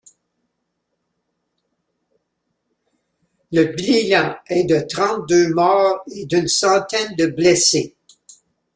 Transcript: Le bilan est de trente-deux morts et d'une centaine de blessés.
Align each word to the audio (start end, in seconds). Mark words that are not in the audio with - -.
Le 3.51 3.65
bilan 3.75 4.35
est 4.47 4.63
de 4.63 4.79
trente-deux 4.87 5.49
morts 5.53 6.01
et 6.11 6.25
d'une 6.25 6.47
centaine 6.47 7.15
de 7.15 7.27
blessés. 7.27 7.95